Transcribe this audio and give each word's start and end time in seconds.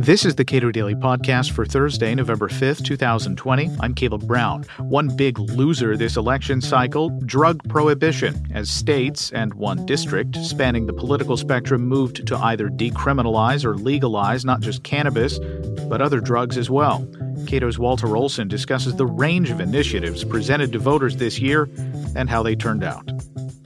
This 0.00 0.24
is 0.24 0.36
the 0.36 0.44
Cato 0.44 0.70
Daily 0.70 0.94
Podcast 0.94 1.50
for 1.50 1.66
Thursday, 1.66 2.14
November 2.14 2.48
5th, 2.48 2.84
2020. 2.84 3.68
I'm 3.80 3.94
Caleb 3.94 4.26
Brown. 4.28 4.62
One 4.78 5.08
big 5.08 5.38
loser 5.38 5.96
this 5.96 6.16
election 6.16 6.60
cycle 6.60 7.10
drug 7.26 7.68
prohibition, 7.68 8.46
as 8.54 8.70
states 8.70 9.32
and 9.32 9.52
one 9.54 9.84
district 9.86 10.36
spanning 10.36 10.86
the 10.86 10.92
political 10.92 11.36
spectrum 11.36 11.86
moved 11.86 12.26
to 12.28 12.36
either 12.38 12.68
decriminalize 12.68 13.64
or 13.64 13.76
legalize 13.76 14.44
not 14.44 14.60
just 14.60 14.84
cannabis, 14.84 15.40
but 15.88 16.00
other 16.00 16.20
drugs 16.20 16.56
as 16.56 16.70
well. 16.70 17.04
Cato's 17.46 17.78
Walter 17.78 18.16
Olson 18.16 18.46
discusses 18.46 18.94
the 18.94 19.06
range 19.06 19.50
of 19.50 19.60
initiatives 19.60 20.24
presented 20.24 20.72
to 20.72 20.78
voters 20.78 21.16
this 21.16 21.38
year 21.38 21.68
and 22.14 22.30
how 22.30 22.42
they 22.42 22.54
turned 22.54 22.84
out. 22.84 23.10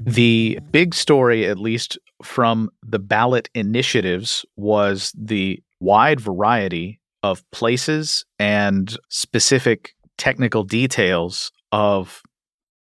The 0.05 0.59
big 0.71 0.95
story, 0.95 1.47
at 1.47 1.59
least 1.59 1.99
from 2.23 2.71
the 2.83 2.99
ballot 2.99 3.49
initiatives, 3.55 4.45
was 4.57 5.13
the 5.17 5.63
wide 5.81 6.21
variety 6.21 7.01
of 7.23 7.49
places 7.51 8.25
and 8.39 8.97
specific 9.09 9.95
technical 10.19 10.65
details 10.65 11.53
of 11.71 12.23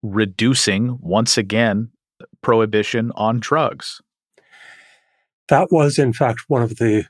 reducing, 0.02 0.98
once 1.00 1.36
again, 1.38 1.90
prohibition 2.42 3.10
on 3.14 3.40
drugs. 3.40 4.00
That 5.48 5.68
was, 5.70 5.98
in 5.98 6.12
fact, 6.12 6.42
one 6.48 6.62
of 6.62 6.76
the 6.76 7.06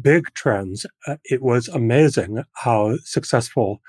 big 0.00 0.32
trends. 0.34 0.86
Uh, 1.06 1.16
it 1.24 1.42
was 1.42 1.68
amazing 1.68 2.42
how 2.54 2.96
successful 3.04 3.80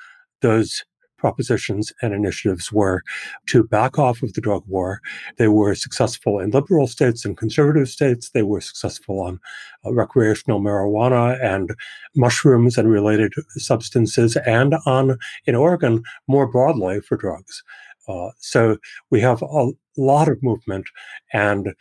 those 0.41 0.83
propositions 1.17 1.91
and 2.01 2.13
initiatives 2.13 2.71
were 2.71 3.01
to 3.47 3.63
back 3.63 3.97
off 3.99 4.23
of 4.23 4.33
the 4.33 4.41
drug 4.41 4.63
war. 4.67 5.01
They 5.37 5.47
were 5.47 5.75
successful 5.75 6.39
in 6.39 6.51
liberal 6.51 6.87
states 6.87 7.25
and 7.25 7.37
conservative 7.37 7.89
states. 7.89 8.29
They 8.29 8.43
were 8.43 8.61
successful 8.61 9.19
on 9.21 9.39
uh, 9.85 9.93
recreational 9.93 10.61
marijuana 10.61 11.43
and 11.43 11.75
mushrooms 12.15 12.77
and 12.77 12.89
related 12.89 13.33
substances, 13.49 14.37
and 14.45 14.75
on, 14.85 15.17
in 15.45 15.55
Oregon, 15.55 16.03
more 16.27 16.47
broadly 16.47 17.01
for 17.01 17.17
drugs. 17.17 17.63
Uh, 18.07 18.29
so 18.39 18.77
we 19.11 19.19
have 19.19 19.41
a 19.41 19.71
lot 19.97 20.29
of 20.29 20.41
movement, 20.41 20.87
and 21.33 21.73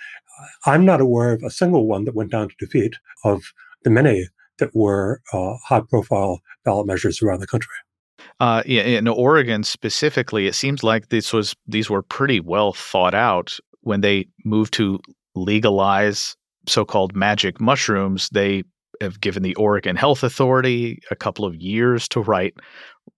I'm 0.64 0.84
not 0.84 1.00
aware 1.00 1.32
of 1.32 1.42
a 1.42 1.50
single 1.50 1.86
one 1.86 2.04
that 2.04 2.14
went 2.14 2.32
down 2.32 2.48
to 2.48 2.54
defeat 2.58 2.96
of 3.24 3.52
the 3.84 3.90
many 3.90 4.28
that 4.58 4.74
were 4.74 5.22
uh, 5.32 5.54
high 5.64 5.80
profile 5.80 6.40
ballot 6.64 6.86
measures 6.86 7.22
around 7.22 7.40
the 7.40 7.46
country. 7.46 7.74
Uh, 8.38 8.62
in 8.66 9.08
Oregon 9.08 9.62
specifically, 9.62 10.46
it 10.46 10.54
seems 10.54 10.82
like 10.82 11.08
this 11.08 11.32
was 11.32 11.54
these 11.66 11.88
were 11.88 12.02
pretty 12.02 12.40
well 12.40 12.72
thought 12.72 13.14
out 13.14 13.58
when 13.80 14.02
they 14.02 14.26
moved 14.44 14.74
to 14.74 15.00
legalize 15.34 16.36
so-called 16.68 17.16
magic 17.16 17.60
mushrooms. 17.60 18.28
They 18.30 18.64
have 19.00 19.20
given 19.20 19.42
the 19.42 19.54
Oregon 19.54 19.96
Health 19.96 20.22
Authority 20.22 21.00
a 21.10 21.16
couple 21.16 21.44
of 21.44 21.54
years 21.54 22.08
to 22.08 22.20
write 22.20 22.54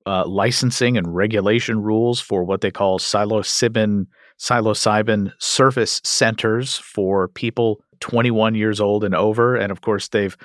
uh, 0.07 0.25
licensing 0.27 0.97
and 0.97 1.15
regulation 1.15 1.83
rules 1.83 2.21
for 2.21 2.45
what 2.45 2.61
they 2.61 2.71
call 2.71 2.99
psilocybin 2.99 4.07
psilocybin 4.39 5.33
service 5.39 6.01
centers 6.05 6.77
for 6.77 7.27
people 7.29 7.83
21 8.01 8.55
years 8.55 8.81
old 8.81 9.03
and 9.03 9.15
over. 9.15 9.57
And 9.57 9.73
of 9.73 9.81
course, 9.81 10.09
they've 10.09 10.37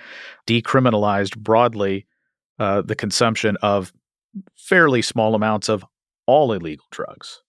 decriminalized 0.48 1.38
broadly 1.38 2.08
uh, 2.58 2.82
the 2.82 2.96
consumption 2.96 3.56
of 3.62 3.94
fairly 4.68 5.02
small 5.02 5.36
amounts 5.36 5.70
of 5.70 5.86
all 6.26 6.54
illegal 6.54 6.86
drugs. 6.92 7.42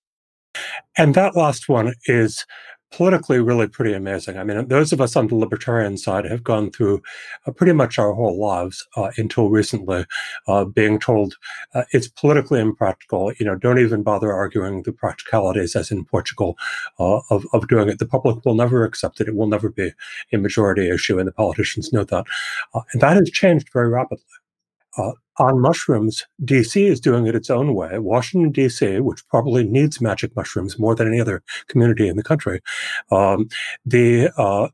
And 0.96 1.14
that 1.14 1.36
last 1.36 1.68
one 1.68 1.94
is 2.06 2.44
politically 2.92 3.40
really 3.40 3.66
pretty 3.66 3.92
amazing. 3.92 4.38
I 4.38 4.44
mean, 4.44 4.68
those 4.68 4.92
of 4.92 5.00
us 5.00 5.16
on 5.16 5.26
the 5.26 5.34
libertarian 5.34 5.96
side 5.96 6.24
have 6.26 6.44
gone 6.44 6.70
through 6.70 7.02
uh, 7.44 7.50
pretty 7.50 7.72
much 7.72 7.98
our 7.98 8.12
whole 8.12 8.38
lives 8.38 8.86
uh, 8.96 9.10
until 9.16 9.50
recently 9.50 10.06
uh, 10.46 10.64
being 10.64 11.00
told 11.00 11.34
uh, 11.74 11.82
it's 11.90 12.06
politically 12.06 12.60
impractical. 12.60 13.32
You 13.38 13.46
know, 13.46 13.56
don't 13.56 13.80
even 13.80 14.04
bother 14.04 14.32
arguing 14.32 14.84
the 14.84 14.92
practicalities, 14.92 15.74
as 15.74 15.90
in 15.90 16.04
Portugal, 16.04 16.56
uh, 17.00 17.20
of, 17.30 17.44
of 17.52 17.66
doing 17.66 17.88
it. 17.88 17.98
The 17.98 18.06
public 18.06 18.44
will 18.44 18.54
never 18.54 18.84
accept 18.84 19.20
it. 19.20 19.26
It 19.26 19.34
will 19.34 19.48
never 19.48 19.70
be 19.70 19.92
a 20.32 20.38
majority 20.38 20.88
issue, 20.88 21.18
and 21.18 21.26
the 21.26 21.32
politicians 21.32 21.92
know 21.92 22.04
that. 22.04 22.26
Uh, 22.74 22.82
and 22.92 23.02
that 23.02 23.16
has 23.16 23.30
changed 23.30 23.70
very 23.72 23.88
rapidly. 23.88 24.22
On 25.38 25.60
mushrooms, 25.60 26.24
DC 26.42 26.88
is 26.88 27.00
doing 27.00 27.26
it 27.26 27.34
its 27.34 27.50
own 27.50 27.74
way. 27.74 27.98
Washington, 27.98 28.52
DC, 28.52 29.00
which 29.00 29.26
probably 29.28 29.64
needs 29.64 30.00
magic 30.00 30.34
mushrooms 30.36 30.78
more 30.78 30.94
than 30.94 31.08
any 31.08 31.20
other 31.20 31.42
community 31.66 32.08
in 32.08 32.16
the 32.16 32.22
country, 32.22 32.60
um, 33.10 33.48
the 33.84 34.30
uh, 34.36 34.68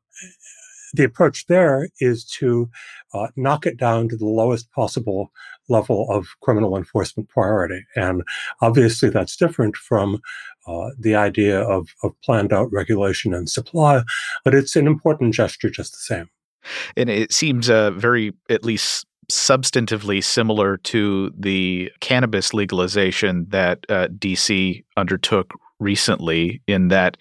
the 0.92 1.04
approach 1.04 1.46
there 1.46 1.88
is 2.00 2.24
to 2.24 2.68
uh, 3.14 3.28
knock 3.36 3.66
it 3.66 3.76
down 3.76 4.08
to 4.08 4.16
the 4.16 4.26
lowest 4.26 4.70
possible 4.72 5.30
level 5.68 6.10
of 6.10 6.26
criminal 6.42 6.76
enforcement 6.76 7.28
priority. 7.28 7.84
And 7.94 8.22
obviously, 8.60 9.08
that's 9.08 9.36
different 9.36 9.76
from 9.76 10.20
uh, 10.66 10.90
the 10.98 11.14
idea 11.14 11.60
of, 11.60 11.88
of 12.02 12.12
planned 12.22 12.52
out 12.52 12.72
regulation 12.72 13.32
and 13.34 13.48
supply, 13.48 14.02
but 14.44 14.54
it's 14.54 14.76
an 14.76 14.86
important 14.86 15.34
gesture 15.34 15.70
just 15.70 15.92
the 15.92 15.98
same. 15.98 16.28
And 16.96 17.08
it 17.08 17.32
seems 17.32 17.70
uh, 17.70 17.92
very, 17.92 18.32
at 18.50 18.64
least 18.64 19.06
substantively 19.34 20.22
similar 20.22 20.76
to 20.78 21.32
the 21.38 21.90
cannabis 22.00 22.54
legalization 22.54 23.46
that 23.50 23.84
uh, 23.88 24.08
DC 24.08 24.84
undertook 24.96 25.52
recently, 25.78 26.62
in 26.66 26.88
that 26.88 27.16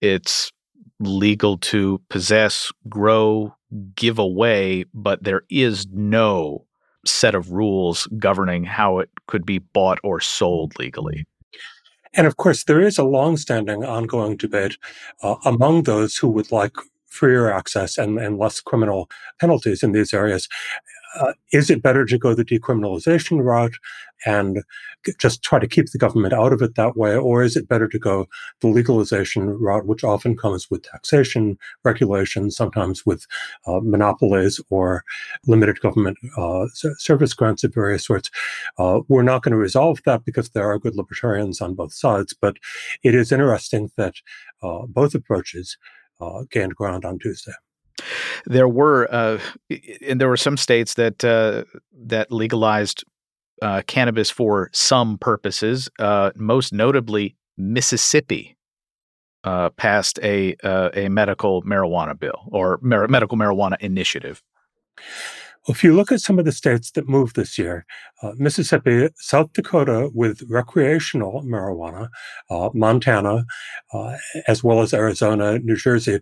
it's 0.00 0.52
legal 1.00 1.58
to 1.58 2.00
possess, 2.08 2.72
grow, 2.88 3.54
give 3.94 4.18
away, 4.18 4.84
but 4.94 5.22
there 5.22 5.42
is 5.50 5.86
no 5.92 6.64
set 7.04 7.34
of 7.34 7.52
rules 7.52 8.06
governing 8.18 8.64
how 8.64 8.98
it 8.98 9.10
could 9.26 9.46
be 9.46 9.58
bought 9.58 9.98
or 10.02 10.20
sold 10.20 10.78
legally. 10.78 11.26
And 12.14 12.26
of 12.26 12.36
course, 12.36 12.64
there 12.64 12.80
is 12.80 12.98
a 12.98 13.04
long-standing 13.04 13.84
ongoing 13.84 14.36
debate 14.36 14.78
uh, 15.22 15.36
among 15.44 15.82
those 15.82 16.16
who 16.16 16.28
would 16.28 16.50
like 16.50 16.76
freer 17.06 17.50
access 17.50 17.98
and, 17.98 18.18
and 18.18 18.38
less 18.38 18.60
criminal 18.60 19.08
penalties 19.40 19.82
in 19.82 19.92
these 19.92 20.12
areas 20.12 20.48
uh, 21.16 21.32
is 21.52 21.70
it 21.70 21.82
better 21.82 22.04
to 22.04 22.18
go 22.18 22.34
the 22.34 22.44
decriminalization 22.44 23.42
route 23.42 23.74
and 24.26 24.62
just 25.18 25.42
try 25.42 25.58
to 25.58 25.68
keep 25.68 25.90
the 25.90 25.98
government 25.98 26.34
out 26.34 26.52
of 26.52 26.60
it 26.60 26.74
that 26.74 26.96
way, 26.96 27.16
or 27.16 27.42
is 27.42 27.56
it 27.56 27.68
better 27.68 27.88
to 27.88 27.98
go 27.98 28.26
the 28.60 28.68
legalization 28.68 29.50
route, 29.50 29.86
which 29.86 30.04
often 30.04 30.36
comes 30.36 30.68
with 30.70 30.82
taxation, 30.82 31.56
regulation, 31.84 32.50
sometimes 32.50 33.06
with 33.06 33.26
uh, 33.66 33.80
monopolies 33.82 34.60
or 34.70 35.04
limited 35.46 35.80
government 35.80 36.18
uh, 36.36 36.66
service 36.98 37.32
grants 37.32 37.64
of 37.64 37.72
various 37.72 38.04
sorts? 38.04 38.30
Uh, 38.76 39.00
we're 39.08 39.22
not 39.22 39.42
going 39.42 39.52
to 39.52 39.58
resolve 39.58 40.00
that 40.04 40.24
because 40.24 40.50
there 40.50 40.68
are 40.68 40.78
good 40.78 40.96
libertarians 40.96 41.60
on 41.60 41.74
both 41.74 41.92
sides, 41.92 42.34
but 42.38 42.56
it 43.02 43.14
is 43.14 43.32
interesting 43.32 43.90
that 43.96 44.14
uh, 44.62 44.80
both 44.86 45.14
approaches 45.14 45.78
uh, 46.20 46.42
gained 46.50 46.74
ground 46.74 47.04
on 47.04 47.18
Tuesday. 47.18 47.52
There 48.46 48.68
were, 48.68 49.08
uh, 49.12 49.38
and 50.06 50.20
there 50.20 50.28
were 50.28 50.36
some 50.36 50.56
states 50.56 50.94
that 50.94 51.24
uh, 51.24 51.64
that 52.06 52.30
legalized 52.32 53.04
uh, 53.62 53.82
cannabis 53.86 54.30
for 54.30 54.70
some 54.72 55.18
purposes. 55.18 55.88
Uh, 55.98 56.30
most 56.36 56.72
notably, 56.72 57.36
Mississippi 57.56 58.56
uh, 59.44 59.70
passed 59.70 60.18
a 60.22 60.56
uh, 60.62 60.90
a 60.94 61.08
medical 61.08 61.62
marijuana 61.62 62.18
bill 62.18 62.48
or 62.52 62.78
medical 62.82 63.36
marijuana 63.36 63.76
initiative. 63.80 64.42
If 65.68 65.84
you 65.84 65.94
look 65.94 66.10
at 66.10 66.20
some 66.20 66.38
of 66.38 66.46
the 66.46 66.52
states 66.52 66.90
that 66.92 67.08
moved 67.08 67.36
this 67.36 67.58
year, 67.58 67.84
uh, 68.22 68.32
Mississippi, 68.38 69.10
South 69.16 69.52
Dakota 69.52 70.10
with 70.14 70.42
recreational 70.48 71.42
marijuana, 71.42 72.08
uh, 72.48 72.70
Montana, 72.72 73.44
uh, 73.92 74.16
as 74.46 74.64
well 74.64 74.80
as 74.80 74.94
Arizona, 74.94 75.58
New 75.58 75.76
Jersey, 75.76 76.20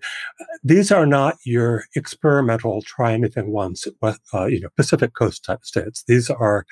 these 0.65 0.91
are 0.91 1.07
not 1.07 1.37
your 1.45 1.85
experimental 1.95 2.83
try 2.83 3.13
anything 3.13 3.53
once, 3.53 3.87
uh, 4.03 4.47
you 4.47 4.61
know, 4.61 4.69
Pacific 4.77 5.15
Coast 5.15 5.45
type 5.45 5.65
states. 5.65 6.03
These 6.09 6.29
are 6.29 6.67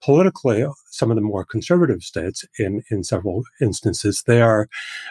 politically 0.00 0.64
some 1.00 1.10
of 1.10 1.16
the 1.16 1.22
more 1.22 1.44
conservative 1.44 2.02
states 2.02 2.44
in, 2.58 2.82
in 2.90 3.02
several 3.02 3.42
instances. 3.60 4.22
They 4.26 4.42
are 4.42 4.68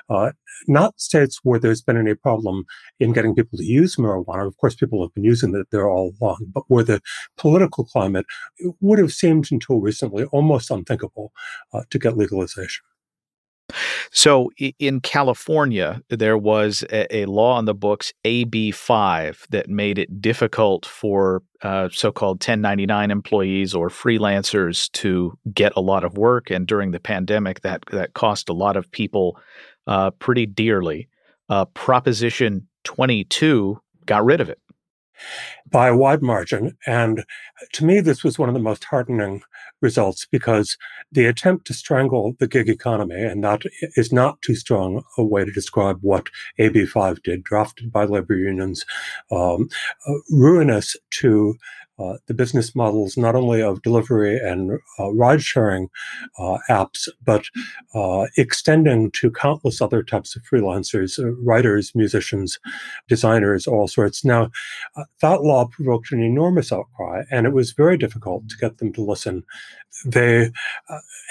uh, 0.08 0.32
not 0.68 1.02
states 1.02 1.40
where 1.44 1.60
there's 1.60 1.82
been 1.82 1.98
any 1.98 2.14
problem 2.14 2.66
in 3.00 3.12
getting 3.12 3.34
people 3.34 3.58
to 3.58 3.66
use 3.66 3.96
marijuana. 3.96 4.48
Of 4.48 4.58
course, 4.58 4.76
people 4.76 5.02
have 5.02 5.14
been 5.16 5.24
using 5.24 5.56
it 5.56 5.68
there 5.72 5.90
all 5.90 6.14
along, 6.22 6.52
but 6.54 6.64
where 6.68 6.84
the 6.84 7.02
political 7.38 7.84
climate 7.84 8.28
would 8.80 9.00
have 9.00 9.12
seemed 9.12 9.52
until 9.52 9.82
recently 9.82 10.26
almost 10.26 10.70
unthinkable 10.70 11.32
uh, 11.74 11.82
to 11.90 11.98
get 11.98 12.16
legalization. 12.16 12.84
So 14.12 14.52
in 14.80 15.02
California, 15.02 16.02
there 16.10 16.38
was 16.38 16.84
a, 16.92 17.26
law 17.26 17.56
on 17.56 17.66
the 17.66 17.74
books, 17.74 18.14
AB5, 18.26 19.48
that 19.50 19.70
made 19.70 20.00
it 20.00 20.22
difficult 20.22 20.86
for 20.86 21.44
uh, 21.62 21.90
so 21.92 22.12
called 22.12 22.38
1099 22.38 23.12
employees 23.12 23.76
or 23.76 23.90
freelancers 23.90 24.92
to 24.94 25.38
get 25.54 25.74
a 25.76 25.82
lot 25.82 26.04
of 26.04 26.18
work. 26.18 26.50
And 26.50 26.66
during 26.66 26.92
the 26.92 27.00
pandemic, 27.00 27.62
that, 27.62 27.84
that 27.92 28.14
cost 28.14 28.50
a 28.50 28.54
lot 28.54 28.78
of 28.78 28.90
people 28.92 29.40
uh, 29.88 30.12
pretty 30.12 30.46
dearly. 30.46 31.08
Uh, 31.50 31.66
Proposition 31.66 32.68
22 32.84 33.80
got 34.06 34.24
rid 34.24 34.42
of 34.42 34.50
it. 34.50 34.60
By 35.70 35.88
a 35.88 35.96
wide 35.96 36.22
margin. 36.22 36.78
And 36.86 37.26
to 37.74 37.86
me, 37.86 38.00
this 38.00 38.24
was 38.24 38.40
one 38.40 38.50
of 38.50 38.56
the 38.56 38.62
most 38.62 38.84
heartening 38.86 39.42
results 39.82 40.28
because 40.30 40.78
the 41.12 41.26
attempt 41.26 41.66
to 41.68 41.74
strangle 41.74 42.36
the 42.40 42.48
gig 42.48 42.70
economy, 42.70 43.22
and 43.22 43.44
that 43.44 43.62
is 43.96 44.12
not 44.12 44.42
too 44.42 44.56
strong 44.56 45.04
a 45.18 45.24
way 45.24 45.46
to 45.46 45.52
describe 45.52 46.00
what 46.02 46.30
AB5 46.60 47.24
did, 47.24 47.44
drafted 47.44 47.92
by 47.92 48.06
labor 48.06 48.36
unions, 48.36 48.86
um, 49.32 49.70
uh, 50.08 50.14
ruinous 50.30 50.96
to 51.12 51.56
uh, 52.00 52.18
the 52.28 52.34
business 52.34 52.76
models 52.76 53.18
not 53.18 53.36
only 53.36 53.62
of 53.62 53.82
delivery 53.82 54.38
and 54.38 54.80
uh, 54.98 55.12
ride 55.14 55.42
sharing 55.42 55.90
uh, 56.38 56.58
apps, 56.70 57.08
but 57.24 57.46
uh, 57.94 58.26
extending 58.38 59.12
to 59.12 59.32
countless 59.32 59.82
other 59.82 60.02
types 60.02 60.36
of 60.36 60.42
freelancers, 60.44 61.20
uh, 61.20 61.32
writers, 61.44 61.92
musicians, 61.96 62.60
designers, 63.08 63.68
all 63.68 63.88
sorts. 63.88 64.24
Now, 64.24 64.50
that 65.22 65.44
law 65.44 65.66
provoked 65.66 66.12
an 66.12 66.24
enormous 66.24 66.72
outcry, 66.72 67.24
and 67.32 67.46
it 67.46 67.54
was 67.54 67.74
very 67.74 67.98
difficult 67.98 68.48
to 68.50 68.58
get 68.58 68.78
them 68.78 68.94
to 68.94 69.02
listen. 69.02 69.44
They 70.06 70.52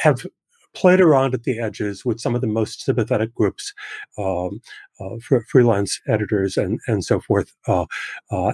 have 0.02 0.26
played 0.74 1.00
around 1.00 1.34
at 1.34 1.42
the 1.42 1.58
edges 1.58 2.04
with 2.04 2.20
some 2.20 2.34
of 2.34 2.40
the 2.40 2.46
most 2.46 2.82
sympathetic 2.82 3.34
groups, 3.34 3.72
um, 4.16 4.60
uh, 5.00 5.16
freelance 5.48 6.00
editors 6.06 6.56
and 6.56 6.80
and 6.86 7.04
so 7.04 7.20
forth. 7.20 7.54
Uh, 7.66 7.86
uh, 8.30 8.52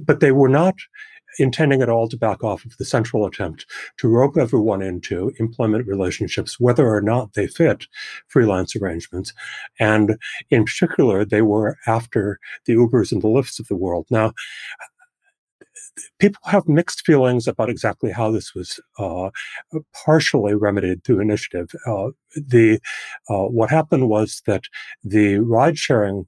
but 0.00 0.20
they 0.20 0.32
were 0.32 0.48
not 0.48 0.74
intending 1.38 1.82
at 1.82 1.88
all 1.88 2.08
to 2.08 2.16
back 2.16 2.42
off 2.42 2.64
of 2.64 2.76
the 2.78 2.84
central 2.84 3.26
attempt 3.26 3.66
to 3.98 4.08
rope 4.08 4.36
everyone 4.36 4.82
into 4.82 5.32
employment 5.38 5.86
relationships, 5.86 6.60
whether 6.60 6.88
or 6.88 7.00
not 7.00 7.34
they 7.34 7.46
fit 7.46 7.86
freelance 8.28 8.74
arrangements. 8.76 9.32
And 9.78 10.16
in 10.50 10.64
particular, 10.64 11.24
they 11.24 11.42
were 11.42 11.76
after 11.86 12.38
the 12.66 12.74
Ubers 12.74 13.12
and 13.12 13.22
the 13.22 13.28
Lyfts 13.28 13.58
of 13.58 13.68
the 13.68 13.76
world. 13.76 14.06
Now, 14.10 14.32
people 16.18 16.40
have 16.46 16.68
mixed 16.68 17.04
feelings 17.06 17.46
about 17.46 17.70
exactly 17.70 18.12
how 18.12 18.30
this 18.30 18.54
was 18.54 18.80
uh, 18.98 19.30
partially 20.04 20.54
remedied 20.54 21.04
through 21.04 21.20
initiative. 21.20 21.70
Uh, 21.86 22.08
the 22.34 22.80
uh, 23.28 23.44
what 23.44 23.70
happened 23.70 24.08
was 24.08 24.42
that 24.46 24.64
the 25.02 25.38
ride 25.38 25.78
sharing 25.78 26.26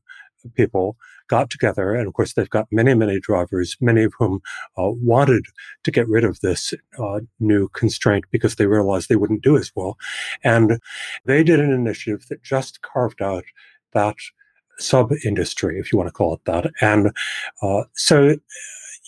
people 0.54 0.96
got 1.28 1.50
together, 1.50 1.94
and 1.94 2.08
of 2.08 2.14
course, 2.14 2.32
they've 2.34 2.50
got 2.50 2.66
many, 2.70 2.94
many 2.94 3.20
drivers, 3.20 3.76
many 3.80 4.02
of 4.04 4.12
whom 4.18 4.40
uh, 4.76 4.90
wanted 4.90 5.44
to 5.84 5.90
get 5.90 6.08
rid 6.08 6.24
of 6.24 6.40
this 6.40 6.74
uh, 6.98 7.20
new 7.38 7.68
constraint 7.68 8.24
because 8.30 8.56
they 8.56 8.66
realized 8.66 9.08
they 9.08 9.16
wouldn't 9.16 9.42
do 9.42 9.56
as 9.56 9.70
well. 9.74 9.96
And 10.42 10.80
they 11.24 11.44
did 11.44 11.60
an 11.60 11.72
initiative 11.72 12.26
that 12.28 12.42
just 12.42 12.82
carved 12.82 13.22
out 13.22 13.44
that 13.92 14.16
sub 14.78 15.12
industry, 15.24 15.78
if 15.78 15.92
you 15.92 15.98
want 15.98 16.08
to 16.08 16.12
call 16.12 16.34
it 16.34 16.44
that. 16.44 16.70
And 16.80 17.12
uh, 17.62 17.84
so 17.94 18.36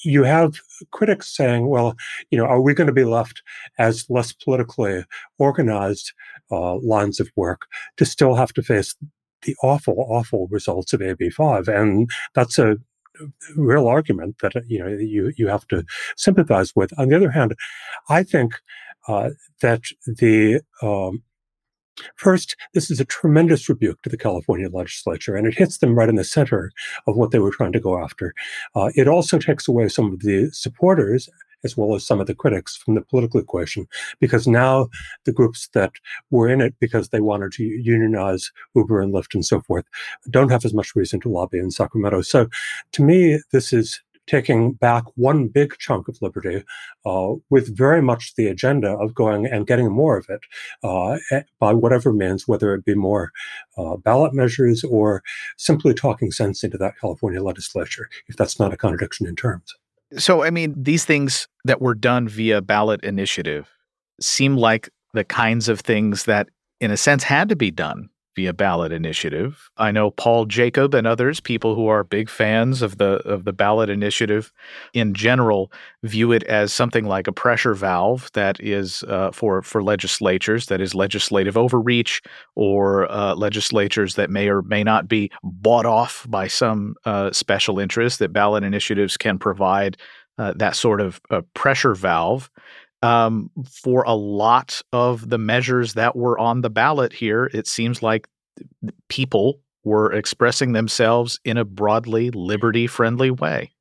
you 0.05 0.25
have 0.25 0.61
critics 0.91 1.35
saying, 1.35 1.69
well, 1.69 1.95
you 2.31 2.39
know, 2.39 2.45
are 2.45 2.61
we 2.61 2.75
going 2.75 2.87
to 2.87 2.93
be 2.93 3.05
left 3.05 3.43
as 3.79 4.09
less 4.09 4.33
politically 4.33 5.05
organized 5.39 6.13
uh, 6.51 6.77
lines 6.77 7.21
of 7.21 7.31
work 7.37 7.67
to 7.97 8.05
still 8.05 8.35
have 8.35 8.53
to 8.55 8.63
face 8.63 8.97
the 9.43 9.57
awful, 9.63 10.07
awful 10.09 10.49
results 10.51 10.93
of 10.93 11.01
AB5. 11.01 11.69
And 11.69 12.11
that's 12.35 12.59
a 12.59 12.77
real 13.57 13.87
argument 13.87 14.37
that 14.41 14.53
you 14.67 14.79
know 14.79 14.89
you 14.89 15.33
you 15.37 15.49
have 15.49 15.67
to 15.69 15.85
sympathize 16.17 16.75
with. 16.75 16.99
On 16.99 17.09
the 17.09 17.17
other 17.17 17.31
hand, 17.31 17.55
I 18.09 18.23
think 18.23 18.55
uh, 19.09 19.31
that 19.61 19.83
the 20.07 20.61
um, 20.83 21.23
First, 22.17 22.57
this 22.73 22.91
is 22.91 23.01
a 23.01 23.05
tremendous 23.05 23.69
rebuke 23.69 24.01
to 24.03 24.09
the 24.09 24.17
California 24.17 24.69
legislature, 24.73 25.37
and 25.37 25.47
it 25.47 25.55
hits 25.55 25.79
them 25.79 25.95
right 25.95 26.09
in 26.09 26.15
the 26.15 26.25
center 26.25 26.71
of 27.07 27.17
what 27.17 27.31
they 27.31 27.39
were 27.39 27.51
trying 27.51 27.73
to 27.73 27.81
go 27.81 28.03
after. 28.03 28.33
Uh, 28.75 28.91
it 28.95 29.09
also 29.09 29.39
takes 29.39 29.69
away 29.69 29.89
some 29.89 30.13
of 30.13 30.21
the 30.21 30.51
supporters 30.53 31.29
as 31.65 31.77
well 31.77 31.95
as 31.95 32.07
some 32.07 32.21
of 32.21 32.27
the 32.27 32.35
critics 32.35 32.77
from 32.77 32.95
the 32.95 33.03
political 33.03 33.41
equation, 33.41 33.87
because 34.21 34.47
now 34.47 34.89
the 35.25 35.33
groups 35.33 35.69
that 35.75 35.93
were 36.31 36.49
in 36.49 36.61
it 36.61 36.75
because 36.81 37.09
they 37.09 37.21
wanted 37.21 37.53
to 37.53 37.65
unionize 37.65 38.51
Uber 38.75 39.01
and 39.01 39.13
Lyft 39.13 39.35
and 39.35 39.45
so 39.45 39.61
forth 39.61 39.85
don't 40.31 40.51
have 40.51 40.65
as 40.65 40.75
much 40.75 40.95
reason 40.95 41.21
to 41.21 41.29
lobby 41.29 41.59
in 41.59 41.71
Sacramento. 41.71 42.23
So 42.23 42.49
to 42.93 43.03
me, 43.03 43.41
this 43.53 43.73
is 43.73 44.01
taking 44.31 44.73
back 44.73 45.05
one 45.17 45.49
big 45.49 45.77
chunk 45.79 46.07
of 46.07 46.17
liberty 46.23 46.63
uh, 47.05 47.33
with 47.51 47.77
very 47.77 48.01
much 48.01 48.35
the 48.37 48.47
agenda 48.47 48.91
of 48.91 49.13
going 49.13 49.45
and 49.45 49.67
getting 49.67 49.91
more 49.91 50.17
of 50.17 50.27
it 50.29 50.41
uh, 50.85 51.19
by 51.59 51.73
whatever 51.73 52.13
means, 52.13 52.47
whether 52.47 52.73
it 52.73 52.85
be 52.85 52.95
more 52.95 53.33
uh, 53.77 53.97
ballot 53.97 54.33
measures 54.33 54.85
or 54.85 55.23
simply 55.57 55.93
talking 55.93 56.31
sense 56.31 56.63
into 56.63 56.79
that 56.79 56.95
California 57.01 57.43
legislature, 57.43 58.09
if 58.29 58.37
that's 58.37 58.61
not 58.61 58.73
a 58.73 58.77
contradiction 58.77 59.27
in 59.27 59.35
terms. 59.35 59.75
So, 60.17 60.43
I 60.43 60.51
mean, 60.51 60.75
these 60.77 61.05
things 61.05 61.49
that 61.65 61.81
were 61.81 61.95
done 61.95 62.29
via 62.29 62.61
ballot 62.61 63.05
initiative 63.05 63.69
seem 64.21 64.57
like 64.57 64.91
the 65.15 65.25
kinds 65.25 65.69
of 65.69 65.81
things 65.81 66.25
that, 66.25 66.49
in 66.81 66.91
a 66.91 66.97
sense, 66.97 67.23
had 67.23 67.49
to 67.49 67.57
be 67.57 67.71
done 67.71 68.11
via 68.37 68.53
ballot 68.53 68.93
initiative. 68.93 69.71
I 69.77 69.91
know 69.91 70.11
Paul 70.11 70.47
Jacob 70.47 70.95
and 70.95 71.07
others, 71.07 71.41
people 71.41 71.75
who 71.75 71.89
are 71.89 72.05
big 72.05 72.31
fans 72.31 72.83
of 72.83 72.99
the 72.99 73.17
of 73.29 73.45
the 73.45 73.53
ballot 73.53 73.91
initiative 73.91 74.53
in 74.95 75.15
general, 75.15 75.73
view 76.03 76.33
it 76.33 76.43
as 76.45 76.73
something 76.73 77.05
like 77.05 77.27
a 77.27 77.33
pressure 77.33 77.75
valve 77.75 78.31
that 78.35 78.61
is 78.61 79.03
uh, 79.05 79.31
for 79.33 79.63
for 79.63 79.83
legislatures, 79.83 80.67
that 80.67 80.81
is 80.81 80.95
legislative 80.95 81.57
overreach, 81.57 82.23
or 82.55 83.11
uh, 83.11 83.35
legislatures 83.35 84.15
that 84.15 84.31
may 84.31 84.49
or 84.49 84.63
may 84.63 84.85
not 84.85 85.09
be 85.09 85.31
bought 85.43 85.87
off 85.87 86.27
by 86.29 86.47
some 86.47 86.95
uh, 87.05 87.31
special 87.33 87.79
interest. 87.79 88.19
That 88.21 88.33
ballot 88.33 88.65
initiatives 88.65 89.17
can 89.17 89.39
provide 89.39 89.97
uh, 90.39 90.55
that 90.57 90.77
sort 90.77 91.01
of 91.01 91.21
uh, 91.31 91.43
pressure 91.55 91.95
valve 91.95 92.51
um, 93.03 93.51
for 93.69 94.03
a 94.05 94.15
lot 94.15 94.83
of 94.93 95.29
the 95.29 95.39
measures 95.39 95.95
that 95.95 96.17
were 96.17 96.39
on 96.39 96.61
the 96.61 96.71
ballot 96.71 97.13
here, 97.13 97.51
it 97.53 97.67
seems 97.67 98.03
like 98.03 98.29
people 99.09 99.61
were 99.85 100.13
expressing 100.13 100.73
themselves 100.73 101.41
in 101.45 101.57
a 101.57 101.65
broadly 101.65 102.31
liberty 102.31 102.87
friendly 102.87 103.31
way. 103.31 103.73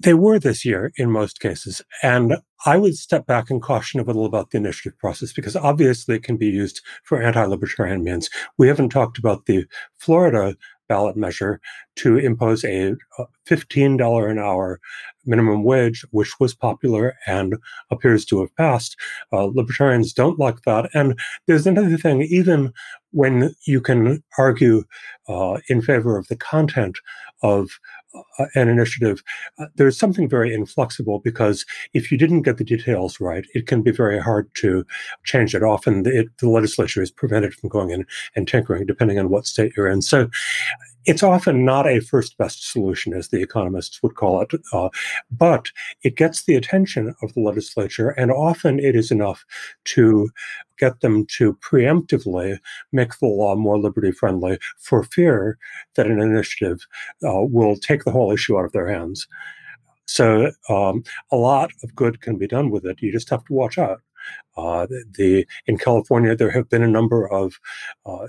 They 0.00 0.14
were 0.14 0.38
this 0.38 0.64
year 0.64 0.92
in 0.96 1.10
most 1.10 1.40
cases. 1.40 1.80
And 2.02 2.38
I 2.66 2.76
would 2.76 2.96
step 2.96 3.26
back 3.26 3.50
and 3.50 3.62
caution 3.62 4.00
a 4.00 4.02
little 4.02 4.26
about 4.26 4.50
the 4.50 4.58
initiative 4.58 4.98
process 4.98 5.32
because 5.32 5.56
obviously 5.56 6.16
it 6.16 6.24
can 6.24 6.36
be 6.36 6.48
used 6.48 6.82
for 7.04 7.22
anti 7.22 7.44
libertarian 7.44 8.02
means. 8.02 8.28
We 8.58 8.68
haven't 8.68 8.90
talked 8.90 9.18
about 9.18 9.46
the 9.46 9.66
Florida 9.96 10.56
ballot 10.88 11.16
measure 11.16 11.60
to 11.96 12.16
impose 12.16 12.64
a 12.64 12.94
$15 13.48 14.30
an 14.30 14.38
hour 14.38 14.80
minimum 15.26 15.62
wage, 15.62 16.04
which 16.10 16.40
was 16.40 16.54
popular 16.54 17.16
and 17.26 17.56
appears 17.90 18.24
to 18.24 18.40
have 18.40 18.54
passed. 18.56 18.96
Uh, 19.32 19.44
libertarians 19.44 20.12
don't 20.12 20.38
like 20.38 20.62
that. 20.62 20.88
And 20.94 21.18
there's 21.46 21.66
another 21.66 21.96
thing, 21.96 22.22
even 22.22 22.72
when 23.12 23.54
you 23.66 23.80
can 23.80 24.22
argue 24.36 24.84
uh, 25.28 25.58
in 25.68 25.82
favor 25.82 26.18
of 26.18 26.28
the 26.28 26.36
content 26.36 26.98
of 27.42 27.68
uh, 28.14 28.46
an 28.54 28.68
initiative, 28.68 29.22
uh, 29.58 29.66
there's 29.76 29.98
something 29.98 30.28
very 30.28 30.52
inflexible 30.52 31.18
because 31.18 31.64
if 31.94 32.10
you 32.10 32.18
didn't 32.18 32.42
get 32.42 32.56
the 32.56 32.64
details 32.64 33.20
right, 33.20 33.46
it 33.54 33.66
can 33.66 33.82
be 33.82 33.90
very 33.90 34.18
hard 34.18 34.52
to 34.54 34.84
change 35.24 35.54
it. 35.54 35.62
Often 35.62 36.06
it, 36.06 36.28
the 36.38 36.48
legislature 36.48 37.02
is 37.02 37.10
prevented 37.10 37.54
from 37.54 37.68
going 37.68 37.90
in 37.90 38.06
and 38.34 38.48
tinkering, 38.48 38.86
depending 38.86 39.18
on 39.18 39.28
what 39.28 39.46
state 39.46 39.72
you're 39.76 39.88
in. 39.88 40.02
So 40.02 40.28
it's 41.08 41.22
often 41.22 41.64
not 41.64 41.86
a 41.86 42.00
first 42.00 42.36
best 42.36 42.70
solution, 42.70 43.14
as 43.14 43.28
the 43.28 43.40
economists 43.40 44.02
would 44.02 44.14
call 44.14 44.42
it, 44.42 44.50
uh, 44.74 44.90
but 45.30 45.70
it 46.02 46.16
gets 46.16 46.44
the 46.44 46.54
attention 46.54 47.14
of 47.22 47.32
the 47.32 47.40
legislature, 47.40 48.10
and 48.10 48.30
often 48.30 48.78
it 48.78 48.94
is 48.94 49.10
enough 49.10 49.42
to 49.86 50.28
get 50.78 51.00
them 51.00 51.24
to 51.38 51.54
preemptively 51.54 52.58
make 52.92 53.18
the 53.18 53.26
law 53.26 53.56
more 53.56 53.78
liberty 53.78 54.12
friendly 54.12 54.58
for 54.78 55.02
fear 55.02 55.56
that 55.94 56.06
an 56.06 56.20
initiative 56.20 56.86
uh, 57.26 57.40
will 57.40 57.76
take 57.76 58.04
the 58.04 58.12
whole 58.12 58.30
issue 58.30 58.58
out 58.58 58.66
of 58.66 58.72
their 58.72 58.88
hands. 58.88 59.26
So 60.04 60.52
um, 60.68 61.04
a 61.32 61.36
lot 61.36 61.70
of 61.82 61.94
good 61.94 62.20
can 62.20 62.36
be 62.36 62.46
done 62.46 62.70
with 62.70 62.84
it. 62.84 63.00
You 63.00 63.12
just 63.12 63.30
have 63.30 63.44
to 63.46 63.54
watch 63.54 63.78
out. 63.78 64.02
Uh, 64.58 64.86
the 65.12 65.46
in 65.66 65.78
California, 65.78 66.36
there 66.36 66.50
have 66.50 66.68
been 66.68 66.82
a 66.82 66.88
number 66.88 67.26
of 67.32 67.58
uh, 68.04 68.26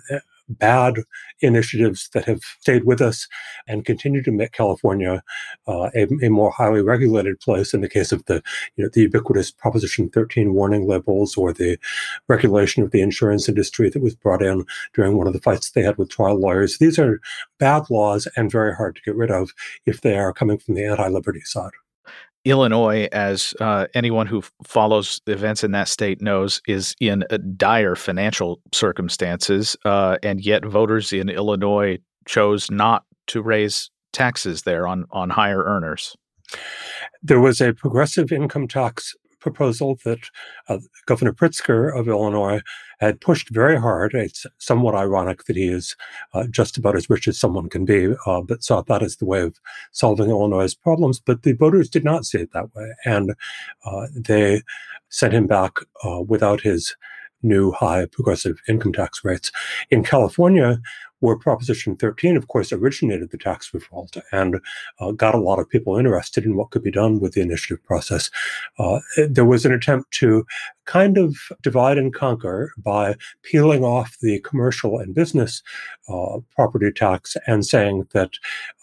bad 0.50 1.04
initiatives 1.42 2.10
that 2.14 2.26
have 2.26 2.42
stayed 2.60 2.84
with 2.84 3.02
us 3.02 3.28
and 3.68 3.86
continue 3.86 4.22
to 4.24 4.32
make 4.32 4.52
California 4.52 5.24
uh, 5.68 5.90
a, 5.96 6.08
a, 6.24 6.30
more 6.30 6.52
highly 6.52 6.82
regulated 6.82 7.40
place. 7.40 7.74
In 7.74 7.82
the 7.82 7.90
case 7.90 8.12
of 8.12 8.26
the 8.26 8.42
you 8.76 8.84
know 8.84 8.90
the 8.92 9.02
ubiquitous 9.02 9.52
Proposition 9.52 10.10
13 10.10 10.54
warning 10.54 10.88
labels 10.88 11.38
or 11.38 11.54
the 11.54 11.78
regulation 12.28 12.84
of 12.84 12.92
the 12.92 13.02
insurance 13.02 13.48
industry 13.48 13.90
that 13.90 14.02
was 14.02 14.16
brought 14.16 14.42
in 14.42 14.66
during 14.94 15.18
one 15.18 15.28
of 15.28 15.34
the 15.34 15.42
fights 15.42 15.72
they 15.72 15.84
had 15.84 15.98
with 15.98 16.10
trial 16.10 16.40
lawyers, 16.40 16.78
these 16.78 17.00
are 17.00 17.22
bad 17.60 17.90
laws 17.90 18.28
and 18.36 18.52
very 18.52 18.76
hard 18.76 18.96
to 18.96 19.02
get 19.02 19.16
rid 19.16 19.32
of 19.32 19.52
if 19.86 20.02
they 20.02 20.18
are 20.18 20.34
coming 20.34 20.58
from 20.58 20.76
the 20.76 20.86
anti-liberty 20.86 21.42
side. 21.42 21.72
Illinois, 22.50 23.08
as 23.12 23.54
uh, 23.60 23.88
anyone 23.94 24.28
who 24.28 24.44
follows 24.64 25.22
events 25.28 25.64
in 25.64 25.72
that 25.72 25.88
state 25.88 26.22
knows, 26.22 26.62
is 26.68 26.96
in 27.00 27.24
dire 27.56 27.96
financial 27.96 28.60
circumstances, 28.74 29.78
uh, 29.86 30.18
and 30.24 30.42
yet 30.42 30.66
voters 30.66 31.14
in 31.14 31.30
Illinois 31.30 32.00
chose 32.26 32.72
not 32.72 33.04
to 33.28 33.42
raise 33.42 33.92
taxes 34.14 34.64
there 34.64 34.88
on, 34.88 35.06
on 35.12 35.30
higher 35.30 35.64
earners? 35.64 36.16
There 37.22 37.40
was 37.40 37.62
a 37.62 37.74
progressive 37.74 38.32
income 38.32 38.68
tax 38.68 39.16
proposal 39.40 40.00
that 40.04 40.20
uh, 40.68 40.80
Governor 41.06 41.34
Pritzker 41.34 41.98
of 41.98 42.08
Illinois 42.08 42.62
had 43.00 43.22
pushed 43.22 43.50
very 43.50 43.80
hard. 43.80 44.14
It's 44.14 44.46
somewhat 44.58 44.96
ironic 44.96 45.46
that 45.46 45.56
he 45.56 45.68
is 45.68 45.96
uh, 46.34 46.48
just 46.48 46.78
about 46.78 46.96
as 46.96 47.10
rich 47.10 47.28
as 47.28 47.40
someone 47.40 47.70
can 47.70 47.86
be, 47.86 48.14
uh, 48.26 48.42
but 48.42 48.64
saw 48.64 48.82
that 48.82 49.04
as 49.04 49.18
the 49.18 49.26
way 49.26 49.42
of 49.42 49.60
solving 49.92 50.30
Illinois' 50.30 50.74
problems. 50.74 51.20
But 51.20 51.44
the 51.44 51.54
voters 51.54 51.90
did 51.90 52.04
not 52.04 52.26
see 52.26 52.40
it 52.40 52.52
that 52.54 52.74
way, 52.76 52.92
and 53.06 53.36
uh, 53.86 54.08
they 54.16 54.62
sent 55.10 55.34
him 55.34 55.48
back 55.48 55.78
uh, 56.04 56.22
without 56.22 56.62
his 56.62 56.96
new 57.42 57.72
high 57.72 58.06
progressive 58.06 58.60
income 58.68 58.94
tax 58.94 59.24
rates. 59.24 59.52
In 59.90 60.04
California, 60.04 60.80
where 61.20 61.38
Proposition 61.38 61.96
13, 61.96 62.38
of 62.38 62.48
course, 62.48 62.72
originated 62.72 63.32
the 63.32 63.38
tax 63.38 63.74
revolt 63.74 64.18
and 64.32 64.60
uh, 65.00 65.12
got 65.12 65.36
a 65.36 65.40
lot 65.40 65.60
of 65.60 65.70
people 65.70 65.98
interested 65.98 66.46
in 66.46 66.56
what 66.56 66.72
could 66.72 66.84
be 66.84 66.92
done 66.92 67.20
with 67.20 67.34
the 67.34 67.42
initiative 67.42 67.84
process. 67.84 68.30
Uh, 68.78 69.00
there 69.30 69.46
was 69.46 69.66
an 69.66 69.74
attempt 69.74 70.12
to 70.12 70.46
kind 70.86 71.20
of 71.20 71.36
divide 71.62 72.00
and 72.00 72.16
conquer 72.16 72.74
by 72.78 73.16
peeling 73.44 73.84
off 73.84 74.18
the 74.22 74.40
commercial 74.40 74.98
and 74.98 75.14
business 75.14 75.62
uh, 76.08 76.40
property 76.56 76.92
tax 76.92 77.38
and 77.46 77.64
saying 77.64 78.08
that 78.14 78.32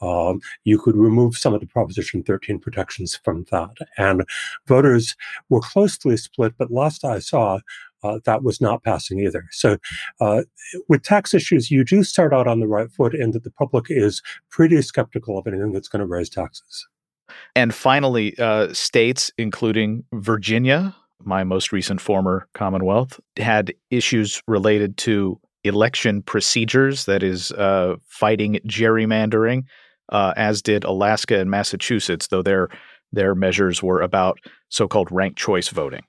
um, 0.00 0.40
you 0.62 0.78
could 0.78 0.96
remove 0.96 1.36
some 1.36 1.52
of 1.52 1.60
the 1.60 1.66
Proposition 1.66 2.22
13 2.22 2.60
protections 2.60 3.16
from 3.24 3.44
that. 3.50 3.76
And 3.98 4.24
voters 4.66 5.16
were 5.48 5.60
closely 5.60 6.16
split, 6.16 6.54
but 6.56 6.70
last 6.70 7.04
I 7.04 7.18
saw, 7.18 7.58
uh, 8.06 8.20
that 8.24 8.42
was 8.42 8.60
not 8.60 8.82
passing 8.82 9.18
either. 9.20 9.44
So, 9.50 9.78
uh, 10.20 10.42
with 10.88 11.02
tax 11.02 11.34
issues, 11.34 11.70
you 11.70 11.84
do 11.84 12.02
start 12.02 12.32
out 12.32 12.46
on 12.46 12.60
the 12.60 12.68
right 12.68 12.90
foot 12.90 13.14
in 13.14 13.30
that 13.32 13.44
the 13.44 13.50
public 13.50 13.86
is 13.88 14.22
pretty 14.50 14.80
skeptical 14.82 15.38
of 15.38 15.46
anything 15.46 15.72
that's 15.72 15.88
going 15.88 16.00
to 16.00 16.06
raise 16.06 16.28
taxes. 16.28 16.86
And 17.54 17.74
finally, 17.74 18.38
uh, 18.38 18.72
states, 18.72 19.32
including 19.38 20.04
Virginia, 20.12 20.94
my 21.24 21.44
most 21.44 21.72
recent 21.72 22.00
former 22.00 22.48
Commonwealth, 22.54 23.18
had 23.36 23.74
issues 23.90 24.40
related 24.46 24.96
to 24.98 25.40
election 25.64 26.22
procedures, 26.22 27.06
that 27.06 27.22
is, 27.22 27.50
uh, 27.52 27.96
fighting 28.06 28.60
gerrymandering, 28.66 29.64
uh, 30.10 30.32
as 30.36 30.62
did 30.62 30.84
Alaska 30.84 31.40
and 31.40 31.50
Massachusetts, 31.50 32.28
though 32.28 32.42
their 32.42 32.68
their 33.12 33.34
measures 33.34 33.82
were 33.82 34.02
about 34.02 34.38
so-called 34.68 35.08
ranked 35.10 35.38
choice 35.38 35.68
voting. 35.68 36.02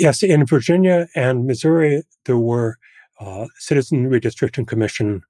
Yes, 0.00 0.22
in 0.22 0.46
Virginia 0.46 1.08
and 1.14 1.46
Missouri, 1.46 2.04
there 2.24 2.38
were 2.38 2.78
uh, 3.20 3.48
citizen 3.58 4.08
redistricting 4.08 4.66
commission 4.66 5.20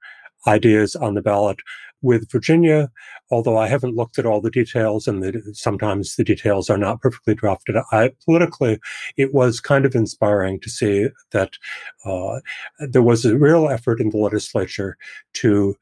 ideas 0.47 0.95
on 0.95 1.15
the 1.15 1.23
ballot. 1.23 1.59
With 2.03 2.31
Virginia, 2.31 2.89
although 3.33 3.59
I 3.59 3.67
haven't 3.67 3.97
looked 3.97 4.17
at 4.17 4.27
all 4.27 4.41
the 4.41 4.49
details, 4.49 5.09
and 5.09 5.25
the, 5.25 5.43
sometimes 5.55 6.15
the 6.15 6.23
details 6.23 6.71
are 6.71 6.79
not 6.79 7.01
perfectly 7.01 7.35
drafted, 7.35 7.79
I 7.91 8.13
politically 8.25 8.79
it 9.17 9.35
was 9.35 9.59
kind 9.59 9.85
of 9.85 9.97
inspiring 9.97 10.61
to 10.61 10.71
see 10.71 11.09
that 11.33 11.55
uh, 12.05 12.39
there 12.79 13.03
was 13.03 13.25
a 13.25 13.37
real 13.37 13.69
effort 13.69 14.01
in 14.01 14.11
the 14.11 14.19
legislature 14.19 14.97
to 15.33 15.75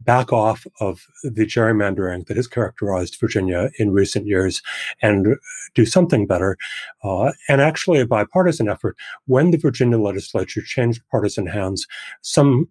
back 0.00 0.32
off 0.32 0.66
of 0.80 1.06
the 1.22 1.46
gerrymandering 1.46 2.26
that 2.26 2.36
has 2.36 2.46
characterized 2.46 3.18
Virginia 3.20 3.70
in 3.78 3.92
recent 3.92 4.26
years 4.26 4.62
and 5.02 5.36
do 5.74 5.84
something 5.84 6.26
better. 6.26 6.56
Uh, 7.02 7.32
and 7.48 7.60
actually, 7.60 8.00
a 8.00 8.06
bipartisan 8.06 8.68
effort. 8.68 8.96
When 9.26 9.50
the 9.50 9.58
Virginia 9.58 9.98
legislature 9.98 10.62
changed 10.62 11.02
partisan 11.10 11.46
hands, 11.46 11.86
some 12.22 12.68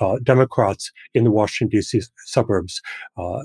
uh, 0.00 0.18
Democrats 0.22 0.92
in 1.14 1.24
the 1.24 1.30
Washington 1.30 1.78
D.C. 1.78 2.02
suburbs 2.24 2.80
uh, 3.16 3.42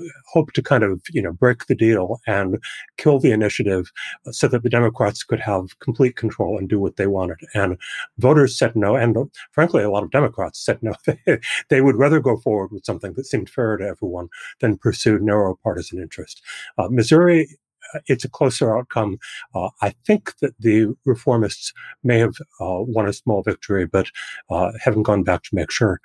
to 0.54 0.62
kind 0.62 0.82
of 0.82 1.00
you 1.10 1.22
know 1.22 1.32
break 1.32 1.66
the 1.66 1.74
deal 1.74 2.20
and 2.26 2.58
kill 2.98 3.18
the 3.18 3.32
initiative 3.32 3.90
so 4.30 4.48
that 4.48 4.62
the 4.62 4.70
Democrats 4.70 5.22
could 5.22 5.40
have 5.40 5.78
complete 5.80 6.16
control 6.16 6.58
and 6.58 6.68
do 6.68 6.78
what 6.78 6.96
they 6.96 7.06
wanted. 7.06 7.38
And 7.54 7.78
voters 8.18 8.58
said 8.58 8.76
no, 8.76 8.96
and 8.96 9.16
frankly, 9.52 9.82
a 9.82 9.90
lot 9.90 10.02
of 10.02 10.10
Democrats 10.10 10.64
said 10.64 10.78
no. 10.82 10.94
they 11.68 11.80
would 11.80 11.96
rather 11.96 12.20
go 12.20 12.36
forward 12.36 12.72
with 12.72 12.84
something 12.84 13.12
that 13.14 13.26
seemed 13.26 13.48
fair 13.48 13.76
to 13.76 13.84
everyone 13.84 14.28
than 14.60 14.78
pursue 14.78 15.18
narrow 15.18 15.58
partisan 15.62 16.00
interest. 16.00 16.42
Uh, 16.78 16.88
Missouri 16.90 17.48
uh, 17.94 18.00
it's 18.06 18.24
a 18.24 18.30
closer 18.30 18.76
outcome. 18.76 19.18
Uh, 19.54 19.70
I 19.80 19.94
think 20.06 20.36
that 20.40 20.54
the 20.58 20.94
reformists 21.06 21.72
may 22.02 22.18
have 22.18 22.36
uh, 22.60 22.80
won 22.80 23.08
a 23.08 23.12
small 23.12 23.42
victory, 23.42 23.86
but 23.86 24.06
uh, 24.50 24.72
haven't 24.80 25.02
gone 25.02 25.24
back 25.24 25.42
to 25.44 25.54
make 25.54 25.70
sure. 25.70 26.00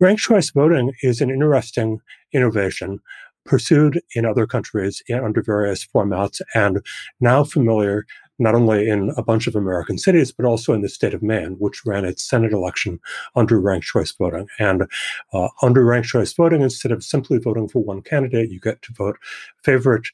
Ranked 0.00 0.22
choice 0.22 0.50
voting 0.50 0.92
is 1.02 1.20
an 1.20 1.30
interesting 1.30 2.00
innovation 2.32 3.00
pursued 3.46 4.00
in 4.14 4.24
other 4.24 4.46
countries 4.46 5.02
under 5.12 5.42
various 5.42 5.86
formats 5.86 6.40
and 6.54 6.84
now 7.20 7.44
familiar 7.44 8.04
not 8.38 8.54
only 8.56 8.88
in 8.88 9.12
a 9.16 9.22
bunch 9.22 9.46
of 9.46 9.54
American 9.54 9.96
cities, 9.96 10.32
but 10.32 10.44
also 10.44 10.72
in 10.72 10.82
the 10.82 10.88
state 10.88 11.14
of 11.14 11.22
Maine, 11.22 11.54
which 11.60 11.86
ran 11.86 12.04
its 12.04 12.28
Senate 12.28 12.52
election 12.52 12.98
under 13.36 13.60
ranked 13.60 13.86
choice 13.86 14.10
voting. 14.10 14.48
And 14.58 14.84
uh, 15.32 15.48
under 15.62 15.84
ranked 15.84 16.08
choice 16.08 16.32
voting, 16.32 16.62
instead 16.62 16.90
of 16.90 17.04
simply 17.04 17.38
voting 17.38 17.68
for 17.68 17.82
one 17.82 18.02
candidate, 18.02 18.50
you 18.50 18.58
get 18.58 18.82
to 18.82 18.92
vote 18.92 19.16
favorite, 19.62 20.08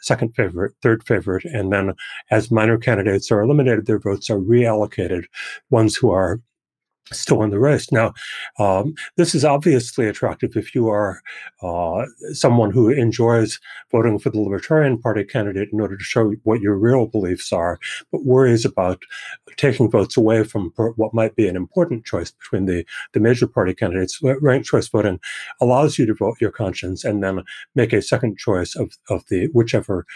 second 0.00 0.34
favorite, 0.34 0.72
third 0.82 1.06
favorite, 1.06 1.44
and 1.44 1.72
then 1.72 1.94
as 2.32 2.50
minor 2.50 2.76
candidates 2.76 3.30
are 3.30 3.40
eliminated, 3.40 3.86
their 3.86 4.00
votes 4.00 4.28
are 4.30 4.38
reallocated. 4.38 5.26
Ones 5.70 5.94
who 5.94 6.10
are 6.10 6.40
still 7.12 7.42
in 7.42 7.50
the 7.50 7.58
race. 7.58 7.90
Now, 7.90 8.12
um, 8.58 8.94
this 9.16 9.34
is 9.34 9.44
obviously 9.44 10.06
attractive 10.06 10.56
if 10.56 10.74
you 10.74 10.88
are 10.88 11.20
uh, 11.62 12.06
someone 12.32 12.70
who 12.70 12.88
enjoys 12.88 13.58
voting 13.90 14.18
for 14.18 14.30
the 14.30 14.40
Libertarian 14.40 14.98
Party 14.98 15.24
candidate 15.24 15.70
in 15.72 15.80
order 15.80 15.96
to 15.96 16.04
show 16.04 16.30
what 16.44 16.60
your 16.60 16.76
real 16.76 17.06
beliefs 17.06 17.52
are, 17.52 17.78
but 18.12 18.24
worries 18.24 18.64
about 18.64 19.02
taking 19.56 19.90
votes 19.90 20.16
away 20.16 20.44
from 20.44 20.72
what 20.96 21.14
might 21.14 21.34
be 21.36 21.48
an 21.48 21.56
important 21.56 22.04
choice 22.04 22.30
between 22.30 22.66
the, 22.66 22.84
the 23.12 23.20
major 23.20 23.46
party 23.46 23.74
candidates. 23.74 24.20
Ranked 24.22 24.68
choice 24.68 24.88
voting 24.88 25.20
allows 25.60 25.98
you 25.98 26.06
to 26.06 26.14
vote 26.14 26.40
your 26.40 26.52
conscience 26.52 27.04
and 27.04 27.22
then 27.22 27.42
make 27.74 27.92
a 27.92 28.02
second 28.02 28.38
choice 28.38 28.76
of, 28.76 28.96
of 29.08 29.24
the 29.28 29.48
whichever 29.52 30.06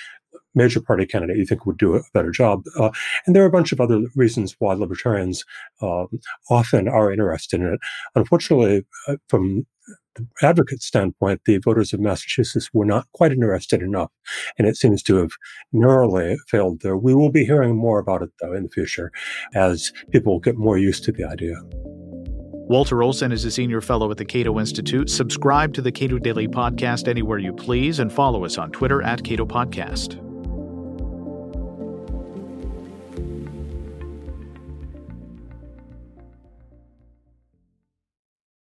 major 0.54 0.80
party 0.80 1.06
candidate 1.06 1.36
you 1.36 1.46
think 1.46 1.66
would 1.66 1.78
do 1.78 1.94
a 1.94 2.02
better 2.12 2.30
job. 2.30 2.64
Uh, 2.78 2.90
and 3.26 3.34
there 3.34 3.42
are 3.42 3.46
a 3.46 3.50
bunch 3.50 3.72
of 3.72 3.80
other 3.80 4.02
reasons 4.14 4.56
why 4.58 4.74
libertarians 4.74 5.44
um, 5.82 6.08
often 6.50 6.88
are 6.88 7.12
interested 7.12 7.60
in 7.60 7.74
it. 7.74 7.80
Unfortunately, 8.14 8.84
uh, 9.08 9.16
from 9.28 9.66
the 10.14 10.26
advocate 10.42 10.82
standpoint, 10.82 11.40
the 11.44 11.58
voters 11.58 11.92
of 11.92 12.00
Massachusetts 12.00 12.70
were 12.72 12.84
not 12.84 13.06
quite 13.12 13.32
interested 13.32 13.82
enough, 13.82 14.10
and 14.58 14.66
it 14.66 14.76
seems 14.76 15.02
to 15.02 15.16
have 15.16 15.32
narrowly 15.72 16.36
failed 16.48 16.82
there. 16.82 16.96
We 16.96 17.14
will 17.14 17.30
be 17.30 17.44
hearing 17.44 17.76
more 17.76 17.98
about 17.98 18.22
it, 18.22 18.30
though, 18.40 18.52
in 18.52 18.62
the 18.62 18.68
future 18.68 19.10
as 19.54 19.92
people 20.10 20.38
get 20.38 20.56
more 20.56 20.78
used 20.78 21.04
to 21.04 21.12
the 21.12 21.24
idea. 21.24 21.56
Walter 22.66 23.02
Olson 23.02 23.30
is 23.30 23.44
a 23.44 23.50
senior 23.50 23.82
fellow 23.82 24.10
at 24.10 24.16
the 24.16 24.24
Cato 24.24 24.58
Institute. 24.58 25.10
Subscribe 25.10 25.74
to 25.74 25.82
the 25.82 25.92
Cato 25.92 26.18
Daily 26.18 26.48
Podcast 26.48 27.08
anywhere 27.08 27.38
you 27.38 27.52
please 27.52 27.98
and 27.98 28.10
follow 28.10 28.44
us 28.44 28.56
on 28.56 28.70
Twitter 28.70 29.02
at 29.02 29.22
Cato 29.22 29.44
Podcast. 29.44 30.33